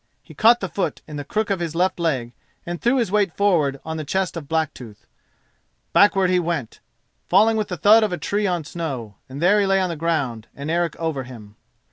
He 0.23 0.33
caught 0.33 0.61
the 0.61 0.67
foot 0.67 1.03
in 1.07 1.17
the 1.17 1.23
crook 1.23 1.51
of 1.51 1.59
his 1.59 1.75
left 1.75 1.99
leg, 1.99 2.33
and 2.65 2.81
threw 2.81 2.95
his 2.95 3.11
weight 3.11 3.37
forward 3.37 3.79
on 3.85 3.97
the 3.97 4.03
chest 4.03 4.35
of 4.35 4.47
Blacktooth. 4.47 5.05
Backward 5.93 6.31
he 6.31 6.39
went, 6.39 6.79
falling 7.29 7.55
with 7.55 7.67
the 7.67 7.77
thud 7.77 8.01
of 8.01 8.11
a 8.11 8.17
tree 8.17 8.47
on 8.47 8.63
snow, 8.63 9.17
and 9.29 9.39
there 9.39 9.59
he 9.59 9.67
lay 9.67 9.79
on 9.79 9.89
the 9.89 9.95
ground, 9.95 10.47
and 10.55 10.71
Eric 10.71 10.95
over 10.95 11.21
him. 11.25 11.55